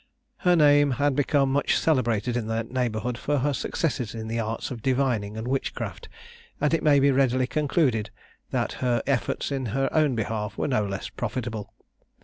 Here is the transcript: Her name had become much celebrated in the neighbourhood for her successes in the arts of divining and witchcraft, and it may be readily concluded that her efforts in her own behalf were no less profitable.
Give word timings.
Her 0.37 0.55
name 0.55 0.89
had 0.97 1.15
become 1.15 1.51
much 1.51 1.77
celebrated 1.77 2.35
in 2.35 2.47
the 2.47 2.63
neighbourhood 2.63 3.19
for 3.19 3.37
her 3.37 3.53
successes 3.53 4.15
in 4.15 4.27
the 4.29 4.39
arts 4.39 4.71
of 4.71 4.81
divining 4.81 5.37
and 5.37 5.47
witchcraft, 5.47 6.09
and 6.59 6.73
it 6.73 6.81
may 6.81 6.99
be 6.99 7.11
readily 7.11 7.45
concluded 7.45 8.09
that 8.49 8.71
her 8.81 9.03
efforts 9.05 9.51
in 9.51 9.67
her 9.77 9.89
own 9.91 10.15
behalf 10.15 10.57
were 10.57 10.67
no 10.67 10.87
less 10.87 11.09
profitable. 11.09 11.71